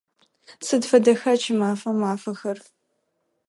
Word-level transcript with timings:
Сыд 0.65 0.83
фэдэха 0.89 1.33
кӏымафэм 1.41 1.95
мафэхэр? 2.01 2.59